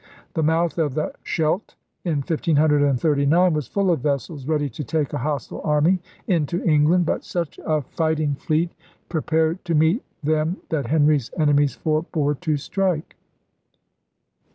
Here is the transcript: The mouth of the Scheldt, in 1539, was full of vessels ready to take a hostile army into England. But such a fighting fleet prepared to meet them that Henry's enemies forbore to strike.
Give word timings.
The 0.33 0.41
mouth 0.41 0.79
of 0.79 0.95
the 0.95 1.13
Scheldt, 1.23 1.75
in 2.03 2.23
1539, 2.25 3.53
was 3.53 3.67
full 3.67 3.91
of 3.91 3.99
vessels 3.99 4.47
ready 4.47 4.67
to 4.67 4.83
take 4.83 5.13
a 5.13 5.19
hostile 5.19 5.61
army 5.63 5.99
into 6.25 6.63
England. 6.63 7.05
But 7.05 7.23
such 7.23 7.59
a 7.63 7.83
fighting 7.83 8.33
fleet 8.33 8.71
prepared 9.09 9.63
to 9.65 9.75
meet 9.75 10.03
them 10.23 10.57
that 10.69 10.87
Henry's 10.87 11.29
enemies 11.37 11.75
forbore 11.75 12.33
to 12.39 12.57
strike. 12.57 13.15